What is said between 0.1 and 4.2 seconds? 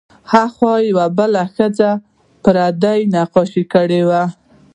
هاخوا یوه بله ښځه پر پردو نقاشۍ کولې.